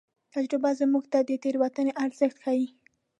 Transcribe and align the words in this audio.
تجربه 0.35 0.71
موږ 0.93 1.05
ته 1.11 1.19
د 1.29 1.31
تېروتنې 1.43 1.91
ارزښت 2.05 2.37
ښيي. 2.43 2.67